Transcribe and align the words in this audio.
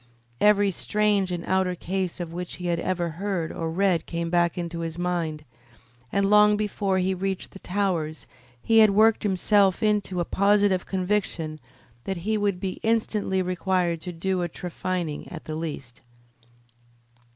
Every 0.39 0.71
strange 0.71 1.31
and 1.31 1.43
outre 1.45 1.75
case 1.75 2.19
of 2.19 2.33
which 2.33 2.55
he 2.55 2.65
had 2.65 2.79
ever 2.79 3.09
heard 3.21 3.51
or 3.51 3.69
read 3.69 4.07
came 4.07 4.31
back 4.31 4.57
into 4.57 4.79
his 4.79 4.97
mind, 4.97 5.45
and 6.11 6.27
long 6.27 6.57
before 6.57 6.97
he 6.97 7.13
reached 7.13 7.51
the 7.51 7.59
Towers 7.59 8.25
he 8.63 8.79
had 8.79 8.89
worked 8.89 9.21
himself 9.21 9.83
into 9.83 10.19
a 10.19 10.25
positive 10.25 10.87
conviction 10.87 11.59
that 12.05 12.17
he 12.25 12.35
would 12.35 12.59
be 12.59 12.79
instantly 12.81 13.43
required 13.43 14.01
to 14.01 14.11
do 14.11 14.41
a 14.41 14.49
trephining 14.49 15.31
at 15.31 15.45
the 15.45 15.53
least. 15.53 16.01